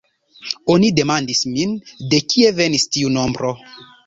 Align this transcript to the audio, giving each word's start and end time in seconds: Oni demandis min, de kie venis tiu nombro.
Oni 0.75 0.87
demandis 0.99 1.41
min, 1.57 1.75
de 2.15 2.21
kie 2.33 2.55
venis 2.63 2.89
tiu 2.97 3.15
nombro. 3.21 3.55